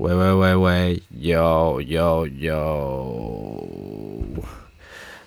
[0.00, 3.68] 喂喂喂喂，有有有，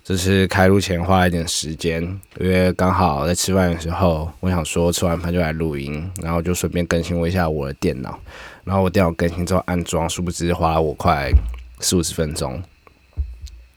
[0.03, 2.01] 这是开录前花了一点时间，
[2.39, 8.19] 因为刚好在吃饭的时候，我想说吃完饭就来录音，然后就顺便更新了一下我的电脑，
[8.63, 11.29] 然后我电脑更新之后安装，殊不知花了我快
[11.79, 12.59] 四五十分钟，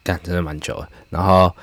[0.03, 0.89] 干真的蛮久的。
[1.11, 1.55] 然后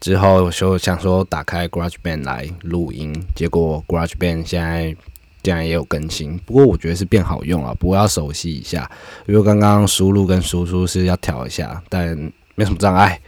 [0.00, 4.96] 之后就想说打开 GarageBand 来录音，结果 GarageBand 现在。
[5.42, 8.90] 竟然也有更新，不过我觉得是变好用了，不过要熟悉一下，
[9.26, 12.16] 因为刚刚输入跟输出是要调一下，但
[12.54, 13.20] 没什么障碍。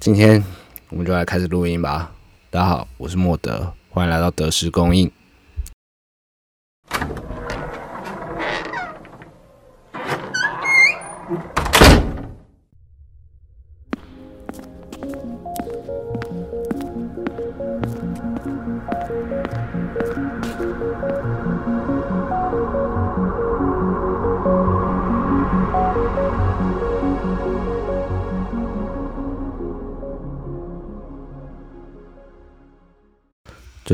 [0.00, 0.42] 今天
[0.90, 2.10] 我们就来开始录音吧。
[2.50, 5.10] 大家好，我是莫德，欢迎来到德式供应。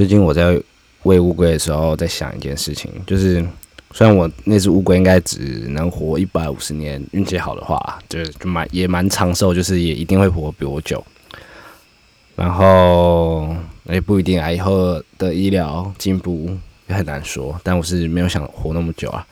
[0.01, 0.59] 最近我在
[1.03, 3.47] 喂乌龟的时候，在想一件事情，就是
[3.93, 11.05] 虽然我那只乌龟应该只能活一百五十年，运气好的话，就就蛮也蛮长寿，就是也一定会活比我久。
[12.34, 13.55] 然后
[13.91, 16.48] 也不一定啊，以后的医疗进步
[16.89, 17.55] 也很难说。
[17.62, 19.27] 但我是没有想活那么久啊。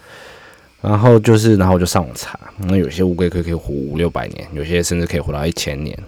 [0.83, 5.98] 然后就是，然后我就上网查，那有些乌龟可以可以活五六百年，有些甚至可以活到一千年。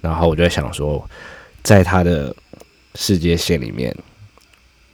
[0.00, 1.08] 然后我就在想说，
[1.62, 2.34] 在它的
[2.94, 3.96] 世界线里面，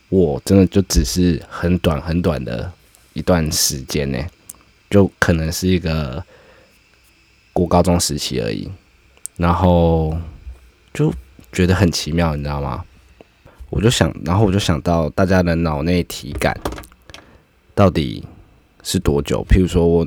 [0.09, 2.71] 我真的就只是很短很短的
[3.13, 4.19] 一段时间呢，
[4.89, 6.25] 就可能是一个
[7.53, 8.71] 国高中时期而已，
[9.37, 10.17] 然后
[10.95, 11.13] 就
[11.53, 12.85] 觉得很奇妙，你知道吗？
[13.69, 16.59] 我就想，然后我就想到大家的脑内体感
[17.75, 18.25] 到底
[18.85, 19.45] 是多久？
[19.51, 20.07] 譬如说我，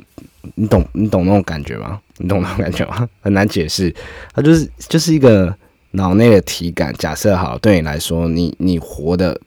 [0.54, 2.00] 你懂你懂那种感觉吗？
[2.16, 3.06] 你懂那种感觉吗？
[3.20, 3.94] 很难解释，
[4.32, 5.54] 它就是就是一个。
[5.92, 9.38] 脑内的体感，假设好，对你来说，你你活的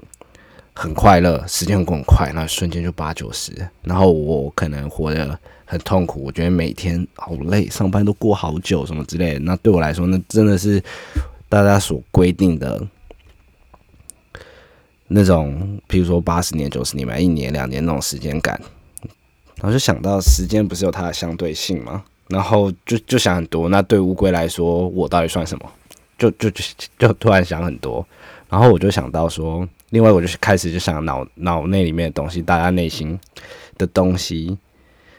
[0.73, 3.51] 很快乐，时间过很快，那瞬间就八九十。
[3.83, 9.39] 然后我可能活得很痛苦，我觉得每天好累，上班都过好久，什么之类的。
[9.39, 10.81] 那对我来说，那真的是
[11.49, 12.81] 大家所规定的
[15.07, 18.59] 那种，譬如说八十年、九十年、一年、两年那种时间感。
[19.57, 22.03] 然后就想到时间不是有它的相对性吗？
[22.27, 23.69] 然后就就想很多。
[23.69, 25.71] 那对乌龟来说，我到底算什么？
[26.17, 26.63] 就就就
[26.97, 28.05] 就突然想很多，
[28.49, 33.19] 然后我就想到说，另外我就是开始就想脑脑内里面的东西，大家内心
[33.77, 34.57] 的东西，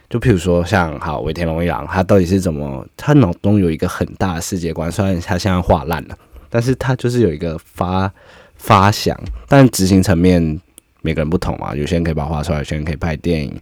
[0.08, 6.16] 就譬如说像好尾田荣一郎，他到底是怎么，他脑中有一个很大的世界观，虽然他现在画烂了，
[6.48, 8.10] 但是他就是有一个发
[8.56, 9.14] 发想，
[9.48, 10.60] 但执行层面
[11.02, 13.54] 每个人不同嘛，有些人可以把画出来，有些人可以拍电影，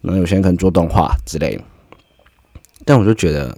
[0.00, 1.60] 然后有些人可能做动画之类，
[2.84, 3.56] 但我就觉得。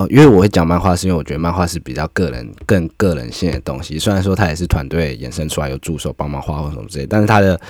[0.00, 3.98] 哦，因为我会讲漫画，是因为我觉得漫画是比较个人、更个人性的东西。
[3.98, 7.60] 虽然说它也是团队衍生出来，有助手帮忙画或什么之类，但是它的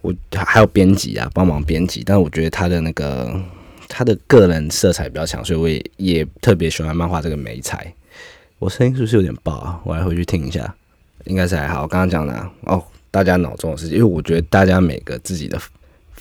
[0.00, 2.02] 我还有编辑啊，帮忙编辑。
[2.04, 3.32] 但我觉得它的那个
[3.88, 7.94] 它的个人色彩比较强，所以我也也特别喜欢漫画这个美材。
[8.58, 9.80] 我声音是不是有点爆啊？
[9.84, 10.74] 我来回去听一下，
[11.26, 11.82] 应该是还好。
[11.82, 12.82] 我刚刚讲的哦，
[13.12, 15.56] 大家脑中的事情，因为我觉得大家每个自己的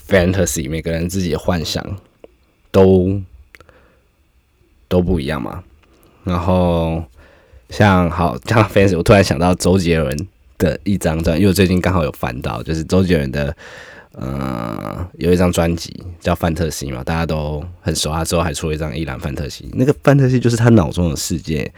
[0.07, 1.83] fantasy，每个人自己的幻想
[2.69, 3.19] 都。
[4.93, 5.63] 都不一样嘛，
[6.23, 7.03] 然后
[7.69, 10.15] 像好像 fans，我突然想到周杰伦
[10.59, 13.55] 的一张专，因为我最近刚好有翻到，就是周杰伦的，
[14.11, 21.73] 呃，有一张专辑叫《范特西》嘛，大家都很熟，他之后还出了一张《一览范特西》，那个范特西就是他脑中的世界，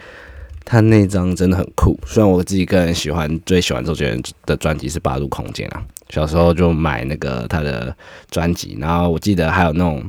[0.66, 1.98] 他那张真的很酷。
[2.04, 7.96] 虽然我自己个人喜欢，最喜欢周杰伦的专辑是《八度空间》啊，小时候就买那个他的
[8.30, 10.04] 专辑，然后我记得还有那种。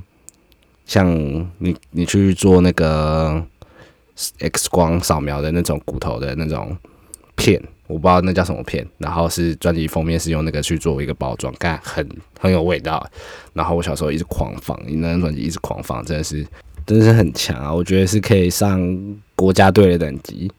[0.88, 1.08] 像
[1.60, 3.46] 你，你去做那个
[4.40, 6.76] X 光扫描的那种骨头的那种
[7.36, 8.88] 片，我不知道那叫什么片。
[8.98, 12.08] 然后是专辑封面是用那个去做一个包装，看很
[12.40, 13.06] 很有味道。
[13.54, 16.48] 然后我小时候一直狂放，你那张专辑一直狂放，真的是
[16.86, 17.74] 真的是很强啊！
[17.74, 18.82] 我觉得是可以上
[19.36, 20.50] 国家队的等级。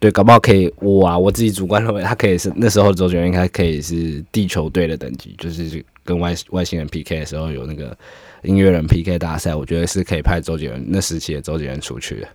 [0.00, 7.94] 对，搞不好可以我啊，我自己主观认为他可以是那时候周杰伦应该可以是地球队的等级，就是跟外外星人 PK 的时候有那个。
[8.42, 12.28] 音乐人 PK 大赛，我觉得是可以派周杰伦那时期的周杰伦出去的。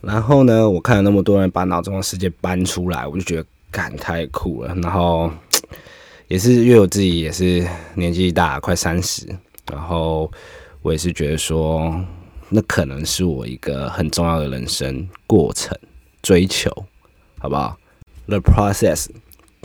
[0.00, 4.72] 然后呢，我看了那么多人把脑中的世界搬出来，我就觉得感太酷了。
[4.76, 5.28] 然后
[6.28, 9.26] 也是因为我自己也是年纪大，快三十，
[9.72, 10.30] 然后
[10.82, 11.92] 我也是觉得说，
[12.50, 15.76] 那可能是我一个很重要的人生过程
[16.22, 16.70] 追求，
[17.38, 17.76] 好不好
[18.26, 19.08] ？The process，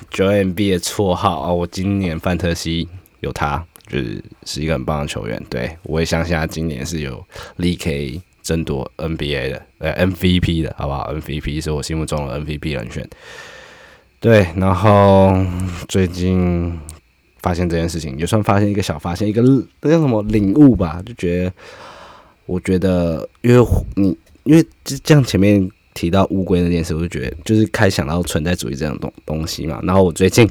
[0.10, 2.88] 九 M B 的绰号啊，我今年范特西
[3.24, 3.66] 有他。
[3.86, 5.40] 就是是一个很棒的球员。
[5.50, 7.22] 对我也相信他今年是有
[7.58, 13.08] 力可以争夺 NBA 的，呃 MVP 的，好不好？MVP 是我心目中的 MVP 人选。
[14.22, 15.36] 对，然后
[15.90, 16.80] 最近
[17.42, 19.42] 发现这件事情，也算发现一个小发现，一个
[19.82, 21.54] 那叫什么领悟吧，就觉得，
[22.46, 29.82] 我觉得，因为你，因为就这样前面提到乌龟那件事，我就觉得就是开想到存在主义这样东东西嘛。
[29.84, 30.50] 然后我最近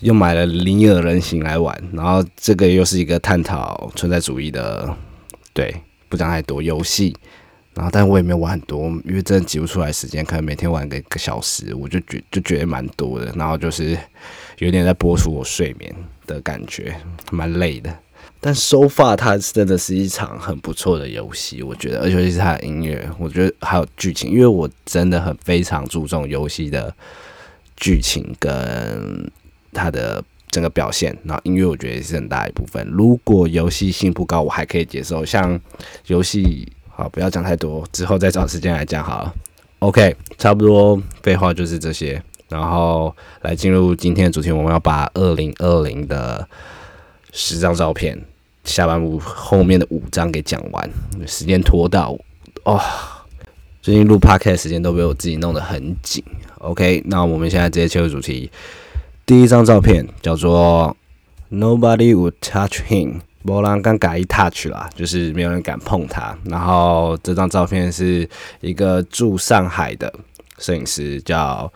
[0.00, 4.88] 又买了《灵尔人形》来玩，然后这个又是一个探讨存在主义的，
[5.52, 5.74] 对，
[6.08, 7.16] 不讲太多游戏。
[7.74, 13.32] 然后，但我也没有玩很多，因为真的挤不出来时间，可能每天玩个一个小时，我就觉就觉得蛮多的。
[13.36, 13.96] 然后就是
[14.58, 15.94] 有点在剥除我睡眠
[16.26, 16.92] 的感觉，
[17.30, 17.96] 蛮累的。
[18.40, 26.92] 但 so far 它真的是一场很不错的游戏，我觉得，而且是它的音乐，我觉得还有剧情，因为我真的很非常注重游戏的
[27.76, 29.30] 剧情跟
[29.78, 31.16] 它的整个表现。
[31.24, 32.86] 然后音乐我觉得也是很大一部分。
[32.90, 35.24] 如果游戏性不高，我还可以接受。
[35.24, 35.58] 像
[36.08, 36.70] 游戏。
[37.00, 39.34] 好，不要讲太多，之后再找时间来讲好了。
[39.78, 46.48] OK，差不多废话就是这些，然后来进入今天的主题，我们要把二零二零的
[47.32, 48.20] 十张照片
[48.64, 50.90] 下半部后面的五张给讲完，
[51.24, 52.18] 时间拖到
[52.64, 52.80] 哦，
[53.80, 56.24] 最近录 Podcast 时间都被我自己弄得很紧。
[56.56, 58.50] OK，那我们现在直接切入主题，
[59.28, 60.96] 第一张照片叫做
[61.50, 63.20] Nobody would touch him。
[63.44, 66.34] 波浪刚改一 touch 啦，就是没有人敢碰它。
[66.46, 68.26] 然后这张照片是
[68.62, 70.10] 一个住上海的
[70.56, 71.70] 摄影师，叫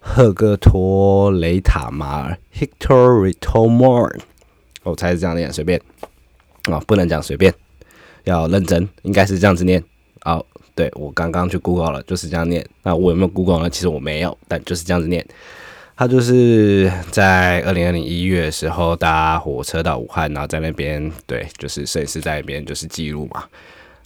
[0.00, 4.20] 赫哥托雷塔马尔 （Hector Ritomar）。
[4.82, 5.80] 我猜是这样念，随便
[6.64, 7.54] 啊，不能讲随便，
[8.24, 9.82] 要认真，应该是这样子念。
[10.26, 12.62] 哦，对我刚刚去 Google 了，就是这样念。
[12.82, 13.70] 那我有没有 Google 呢？
[13.70, 15.26] 其实我没有，但就是这样子念。
[16.02, 23.44] 他就是在二零二零一月的时候搭火车到武汉，然后在那边对，就是摄影师在那边就是记录嘛。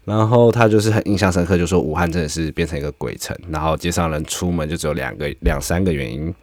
[0.04, 6.34] 然后他就是很印象深刻，就说武汉真的是变成一个鬼城，然后街上人出门就只有两个两三个原因，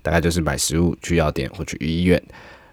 [0.00, 2.18] 大概就是买食物、去药店或去医院。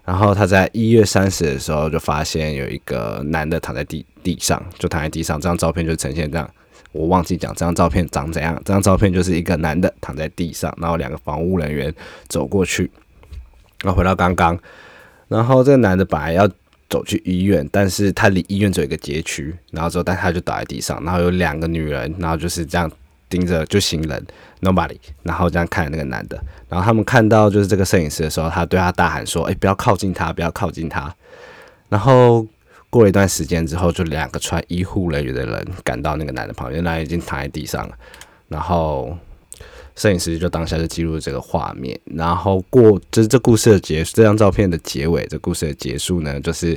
[0.04, 6.50] 然后他在一月三十的时候就发现有一个男的躺在地地上，就躺在地上，这张照片就呈现这样。
[6.92, 8.60] 我忘记讲这张照片长怎样。
[8.64, 11.94] 这张照片就是一个男的躺在地上，然后两个防务人员
[12.26, 12.90] 走过去。
[13.82, 14.58] 然后回到刚刚，
[15.28, 16.48] 然后这个男的本来要
[16.88, 19.54] 走去医院，但是他离医院只有一个街区。
[19.70, 21.00] 然后之后，但他就倒在地上。
[21.04, 22.90] 然后有两个女人，然后就是这样
[23.30, 24.26] 盯着，就行人
[24.60, 26.38] ，nobody，然后这样看那个男的。
[26.68, 31.14] 然后他们看到就是这个摄影师的时候，他对他大喊说：“哎，不要靠近他，不要靠近他。”
[31.88, 32.46] 然后。
[32.92, 37.94] 过了一段时间之后，就两个穿医护人员的人赶到那个男的旁边，那已经躺在地上了。
[38.48, 39.16] 然后
[39.94, 41.96] 摄影师就当下就记录这个画面。
[42.04, 46.76] 然后过，就是这故事的结，这张照片的结尾，这故事的结束呢，就是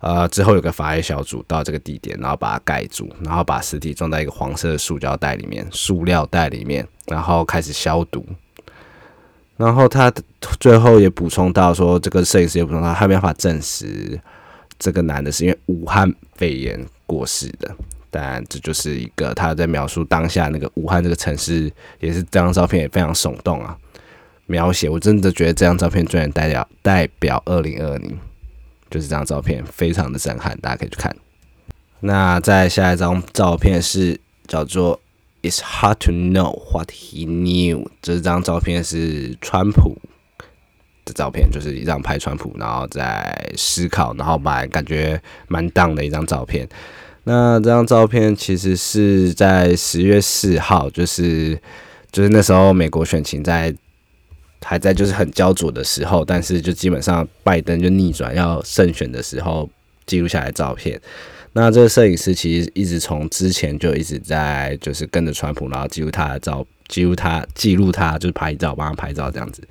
[0.00, 8.24] 呃之后有个法医小组到这个地点，然后把它盖住，然后把尸体装在一个黄色的塑胶袋里面、塑料袋里面，然后开始消毒。
[9.56, 10.12] 然后他
[10.60, 14.18] 最后也补充到说，这个摄影师也补充到，他没办法证实。
[14.78, 17.68] 这个男的是因为武汉肺炎过世的，
[18.08, 21.68] 但这就是一个他在描述当下那个武汉这个城市，
[21.98, 23.76] 也是这张照片也非常耸动啊。
[24.46, 28.16] 描写我真的觉得这张照片最能代表代表二零二零，
[28.90, 31.14] 就是这张照片非常的震撼，大家可以去看。
[32.00, 35.00] 那再下一张照片是叫做
[35.42, 39.96] "It's hard to know what he knew"，这张照片是川普。
[41.04, 46.68] 的照片就是一张拍川普，然后在思考，然后蛮感觉蛮 down 的一张照片。
[47.24, 51.58] 那这张照片其实是在十月四号，就是
[52.12, 53.74] 就是那时候美国选情在
[54.62, 59.68] 还在就是很焦灼的时候，但是就基本上拜登就逆转要胜选的时候
[60.06, 61.00] 记录下来照片。
[61.54, 69.62] 那这个摄影师其实一直从之前就一直在就是跟着川普，然后记录他的照，记录他记录他就是拍照，帮他拍照这样子。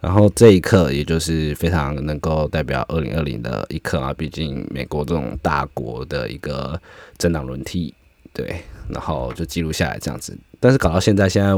[0.00, 4.14] 然后这一刻，也就是非常能够代表二零二零的一刻啊！
[4.14, 6.80] 毕竟美国这种大国的一个
[7.18, 7.92] 政党轮替，
[8.32, 10.34] 对，然后就记录下来这样子。
[10.58, 11.50] 但是搞到现在，现在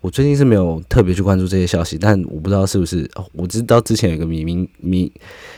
[0.00, 5.12] 我最近是没有特别去关注这些消息，但我不知道是不是，我知道之前有个民民民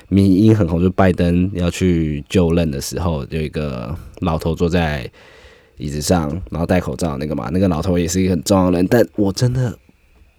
[0.09, 5.11] 民音很红，就拜登要去就任的时候，有一个老头坐在
[5.76, 9.78] 椅子上，然后戴口罩那个嘛，那个老头也是一个很重要的人，但我真的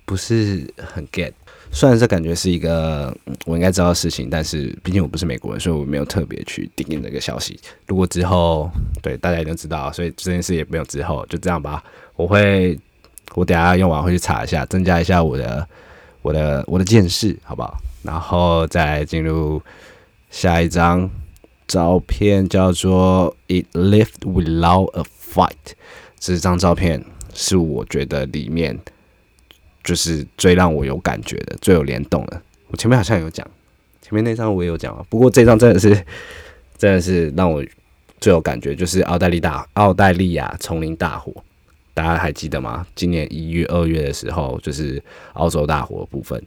[0.05, 1.31] 不是很 get。
[1.73, 3.15] 虽然这感觉是一个
[3.45, 7.57] 我应该知道的事情，但是毕竟我不是美国人，所以我没有特别去定义这个消息。
[7.87, 8.69] 如果之后
[9.01, 11.81] 对大家一定知道，所以这件事也没有之后，就这样吧。
[12.17, 12.77] 我会
[13.35, 15.67] 我等下用完会去查一下，增加一下我的
[16.21, 17.77] 我的我的见识，好不好？
[18.03, 19.61] 然后再进入
[20.29, 21.09] 下一张
[21.67, 25.49] 照片叫做《It Lived Without a Fight》，
[26.19, 28.77] 这张照片是我觉得里面
[29.83, 32.41] 就是最让我有感觉的、最有联动的。
[32.67, 33.45] 我前面好像有讲，
[34.01, 35.89] 前面那张我也有讲啊，不过这张真的是
[36.77, 37.63] 真的是让我
[38.19, 41.31] 最有感觉，就是奥黛丽大奥黛丽亚丛林大火，
[41.93, 42.85] 大家还记得吗？
[42.95, 45.01] 今年一月、二月的时候，就是
[45.33, 46.41] 澳洲大火的部分。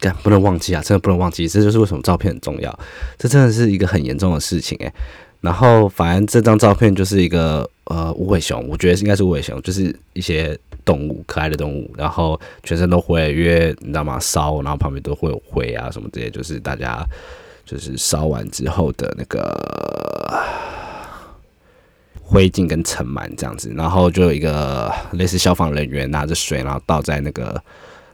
[0.00, 2.78] 干不能忘记啊，真的不能忘记，这就是为什么照片很重要。
[3.16, 4.92] 这真的是一个很严重的事情诶。
[5.40, 14.18] 然后，反正这张照片就是一个呃无尾熊，我觉得应该是无尾熊，就是一些动物，可爱的动物，然后全身都灰，因为你知道吗？
[14.18, 17.06] 烧，然后旁边都会有灰啊什么这些，就是大家
[17.64, 19.56] 就是烧完之后的那个
[22.28, 23.72] 灰烬跟尘螨这样子。
[23.74, 27.62] 然后就有一个类似消防人员拿着水，然后倒在那个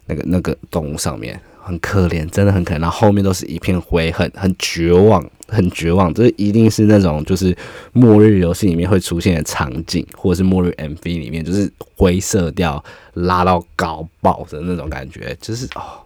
[0.06, 1.40] 那个那个动物上面。
[1.66, 2.78] 很可怜，真的很可怜。
[2.78, 6.12] 然后后面都是一片灰，很很绝望，很绝望。
[6.12, 7.56] 这一定是那种就是
[7.94, 16.04] 末日游戏里面会出现的场景，或者是末日 MV 里面，就是灰色调拉到高爆的那种感觉，就是哦，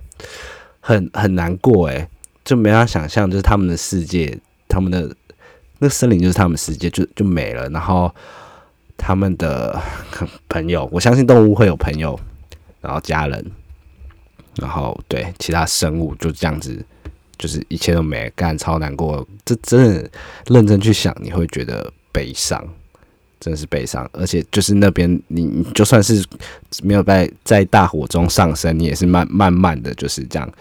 [0.79, 2.07] 很很难过诶，
[2.45, 4.38] 就没法想象，就是他们的世界，
[4.69, 5.12] 他们的
[5.78, 7.68] 那森林就是他们世界，就就没了。
[7.70, 8.14] 然后
[8.97, 9.80] 他们的
[10.49, 12.18] 朋友，我相信动物会有朋友，
[12.80, 13.44] 然后家人。
[14.61, 16.85] 然后对其他生物就这样子，
[17.38, 19.25] 就是一切都没干，超难过。
[19.44, 20.11] 这真的
[20.49, 22.68] 认真去想，你会觉得悲伤，
[23.38, 24.11] 真的是悲伤。
[24.12, 26.26] 而且就是那边，你就算是
[26.82, 30.52] 没有在在大火中上升，你也是慢慢慢的就是这样，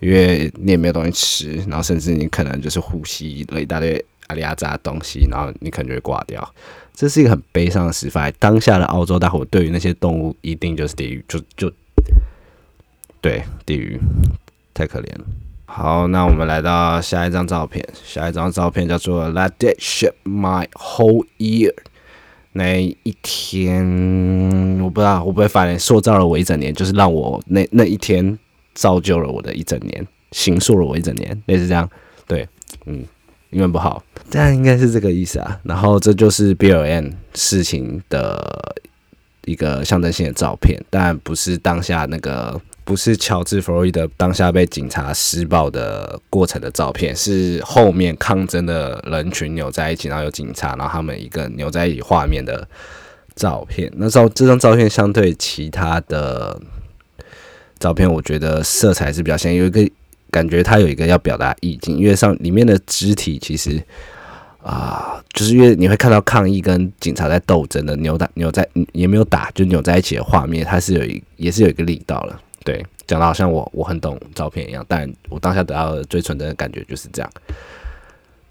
[0.00, 4.02] 因为你也没有东西吃，然后甚至你可能就是呼吸了一大堆
[4.34, 6.54] 里亚扎东西，然后你可能就会挂掉。
[6.94, 8.32] 这是一个很悲伤的示范。
[8.38, 11.72] 当下的澳洲大火对于那些动物一定就是地狱，就就。
[13.20, 14.00] 对，地狱
[14.74, 15.24] 太可怜了。
[15.64, 17.88] 好，那我们来到下一张照片。
[18.04, 21.72] 下一张照片叫做 "Let it shape my whole year"。
[22.54, 28.38] 那一天，我不知道，我不会发现塑造了我一整年，就是让我那那一天
[28.74, 31.88] 造就了我的一整年，形塑了我一整年，类似这样。
[32.26, 32.46] 对，
[32.86, 33.04] 嗯，
[33.52, 35.58] 英文不好，但应该是这个意思啊。
[35.62, 38.74] 然后这就是 B L M 事情的
[39.46, 42.60] 一个象征性的照片，但不是当下那个。
[42.84, 52.66] 不是乔治·弗洛伊德当下被警察施暴的过程的照片，是后面抗争的人群扭在一起，然后有警察，然后他们一个扭在一起画面的
[53.36, 53.90] 照片。
[53.96, 56.60] 那照这张照片相对其他的
[57.78, 59.88] 照片，我觉得色彩是比较鲜，有一个
[60.32, 63.80] 感觉他有一个要表达意境，因为上里面的肢体其实
[64.62, 72.40] 啊，就是因为你会看到抗议跟警察在斗争的扭打扭在也没有打就扭在一起的画面，它是有一也是有一个力道了。
[72.64, 77.30] 对，讲的好像我我很懂照片一样，但我当下得到的最纯真的感觉就是这样。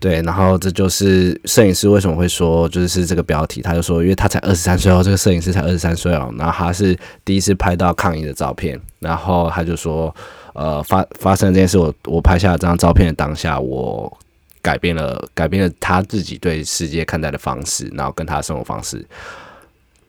[0.01, 10.13] 对，然后这就是摄影师为什么会说，就是这个标题，他就说，因为他才二十三岁哦，这个摄影师才二十三岁哦，然后他是第一次拍到抗议的照片，然后他就说，
[10.53, 14.17] 呃，发发生这件事，我我拍下这张照片的当下，我
[14.61, 19.05] 改变了改变了他自己对世界看待的方式，然后跟他生活方式，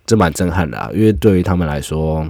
[0.07, 2.27] 这蛮震撼的啊，因为对于他们来说。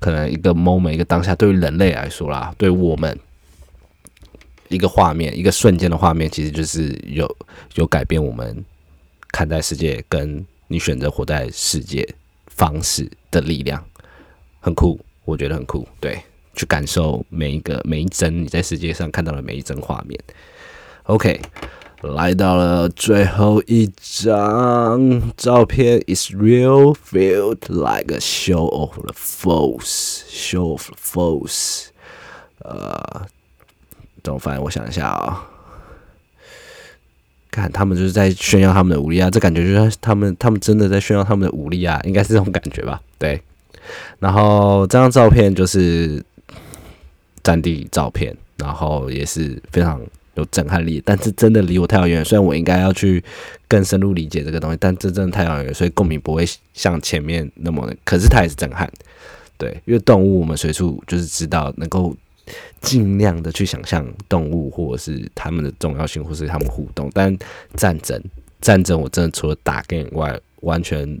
[0.00, 3.18] 可能一个 moment，一个当下，对于人类来说啦，对我们
[4.68, 7.28] 一个画面，一个瞬间的画面，其实就是有
[7.74, 8.64] 有改变我们
[9.32, 12.08] 看待世界，跟你选择活在世界
[12.46, 13.84] 方式的力量，
[14.60, 15.84] 很酷，我觉得很酷。
[15.98, 16.22] 对，
[16.58, 20.20] 去感受每一个每一帧你在世界上看到的每一帧画面。
[21.04, 21.40] OK。
[22.02, 31.86] 来到了最后一张照片，is real feel like a show of the force，show of the force。
[32.60, 33.26] 呃，
[34.22, 34.62] 怎么翻？
[34.62, 35.44] 我想一下啊，
[37.50, 43.00] 看他们就是在炫耀他们的武力啊，这感觉就是他们他们真的在炫耀他们的武力啊，应该是这种感觉吧？
[43.18, 43.42] 对。
[44.20, 46.24] 然后这张照片就是
[47.48, 50.00] 战地照片，然后也是非常。
[50.34, 52.24] 有震撼力，但是真的离我太遥远。
[52.24, 53.20] 虽然我应该要去
[53.66, 57.92] 更深入理解这个东西，但这真的太遥远，所以共鸣不会像前面那么。
[58.04, 58.88] 可是它也是震撼，
[59.56, 62.14] 对，因为动物我们随处就是知道，能够
[62.80, 67.10] 尽量的去想象动物或者是他们的重要性，或是他们互动。
[67.12, 67.36] 但
[67.74, 68.22] 战争，
[68.60, 71.20] 战争，我真的除了打跟以外，完全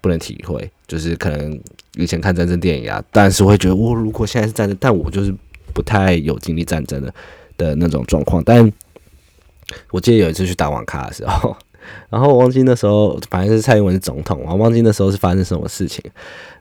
[0.00, 0.70] 不能体会。
[0.86, 1.60] 就是可能
[1.94, 5.34] 以前看战争电影啊，但是会觉得，我如果现在是战争，但我就是
[5.72, 7.14] 不太有经历战争的。
[7.60, 8.72] 的那种状况，但
[9.90, 11.54] 我记得有一次去打网咖的时候，
[12.08, 16.02] 然后我忘记那时候反正是蔡英文是总统，我忘记那时候是发生什么事情。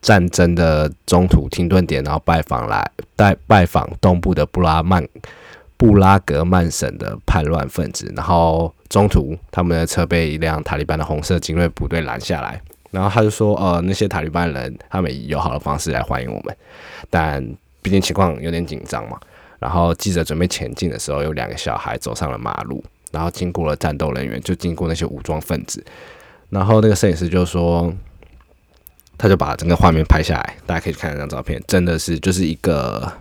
[0.03, 5.07] 战争的中途停顿点，然后拜访来拜拜访东部的布拉曼
[5.77, 12.61] 布拉格曼省的叛乱分子，然后中途他们的车被一辆塔利班的红色精锐部队拦下来，
[12.93, 16.57] 然后他就说：“呃，那些塔利班人他们以友好的方式来欢迎我们，
[17.11, 17.45] 但
[17.83, 19.19] 毕竟情况有点紧张嘛。”
[19.59, 25.85] 然后记者准备前进的时候，有两个小孩走上了马路，然后经过了战斗人员，就经过那些武装分子，
[26.51, 27.93] 然后那个摄影师就说。
[29.19, 33.13] 他就把整个画面拍下来，大家可以看那张照片，真的是就是一个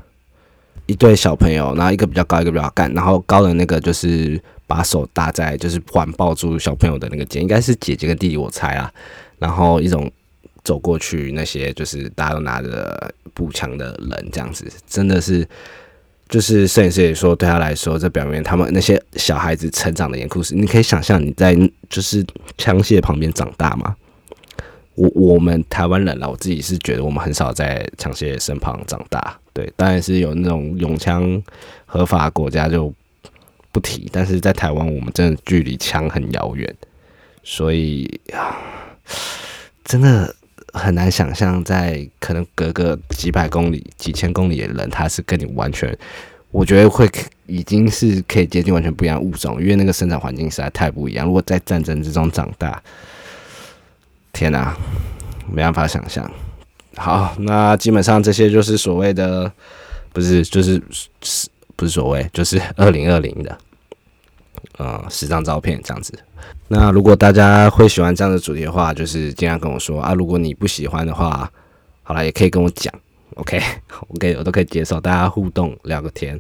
[0.87, 8.91] 一对小朋友，然后一个比较高，一个比较干，然后高的那个就是把手搭在，就是环抱住小朋友的那个肩，应该是姐姐跟弟弟，我猜啊。
[9.41, 10.09] 然后一种
[10.63, 15.43] 走过去，那些就是大家都拿着步枪的人，这样子，真的是
[16.29, 20.53] 就是摄影师也说，对他来说，这表明他们那些小孩子成长的严酷史。
[20.53, 21.57] 你可以想象你在
[21.89, 22.23] 就是
[22.59, 23.95] 枪械旁边长大吗？
[24.93, 31.41] 我我们台湾人啦，我自己是觉得我们很少在枪械身旁长大，对，当然是有那种永枪
[31.85, 32.93] 合法国家就
[33.71, 36.75] 不提，但是在台湾我们真的距离枪很遥远，
[37.41, 38.59] 所以啊，
[39.83, 40.35] 真的
[40.73, 45.97] 很难想象在可能隔个几百公里、几千公里的人，他是跟你完全，
[46.51, 47.09] 我觉得会
[47.45, 51.25] 已经是可以接近完全不一样的物种，因为那个生长环境实在太不一样。
[51.25, 52.81] 如果在战争之中长大。
[54.33, 54.73] 天哪，
[55.51, 56.31] 没办法想象。
[56.95, 59.51] 好，那基本上这些就是所谓的，
[60.13, 60.81] 不是，就是
[61.21, 63.57] 是，不是所谓，就是二零二零的，
[64.77, 66.13] 呃，十张照片这样子。
[66.67, 70.13] 那如果大家会喜欢这样的主题的话，就是尽量跟我说啊。
[70.13, 71.51] 如果你不喜欢的话，
[72.03, 72.93] 好了，也可以跟我讲
[73.35, 76.39] ，OK，OK， 我都可以接受，大家互动聊个天。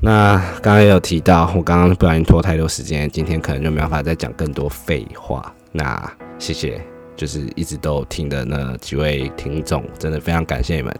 [0.00, 5.54] 那刚刚也有提到，我刚刚不小心拖太多时间，今天可能就没办法再讲更多废话。
[5.72, 6.80] 那谢谢。
[7.16, 10.94] 就是一直都听的那几位听众，真的非常感谢你们。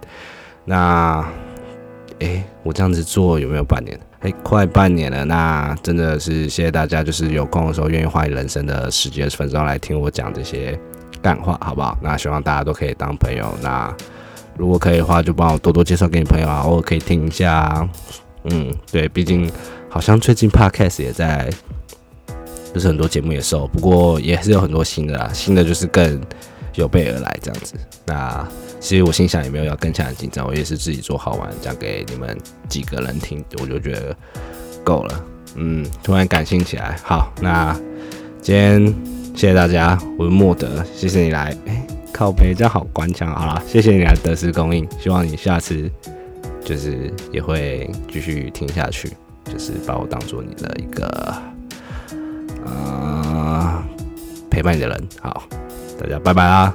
[0.65, 1.23] 那，
[2.21, 3.99] 诶，我这样子做有没有半年？
[4.21, 5.25] 诶，快半年了。
[5.25, 10.79] 那真的是谢谢大家，就是有空的时候愿意花人生的十几分钟来听我讲这些
[11.21, 11.99] 干话，好不好？
[12.03, 13.53] 那希望大家都可以当朋友。
[13.63, 13.95] 那
[14.57, 17.89] 如果可以的话，就帮我多多介绍给你朋友啊，偶尔可以听一下。
[18.45, 19.51] 嗯，对，毕竟
[19.89, 21.51] 好像最近 Podcast 也在。
[22.75, 26.21] 就是很多节目也收，不过也是有很多新的啦，新的就是更
[26.75, 27.75] 有备而来这样子。
[28.05, 28.47] 那
[28.79, 32.37] 其实我心想也没有要更加的紧张，我也是自己做好玩，讲给你们
[32.69, 34.17] 几个人听，我就觉得
[34.85, 35.25] 够了。
[35.57, 36.97] 嗯，突然感性起来。
[37.03, 37.75] 好，那
[38.41, 38.87] 今天
[39.35, 41.57] 谢谢大家，我是莫德，谢谢你来。
[41.67, 45.91] 哎，靠背这样好官腔，好了，谢谢你来得失供应，希望你下次
[46.65, 49.11] 就是也会继续听下去，
[49.51, 51.07] 就是把我当做你的一个。
[52.67, 53.87] 啊，
[54.51, 55.43] 陪伴你的人，好，
[56.01, 56.75] 大家拜拜啦。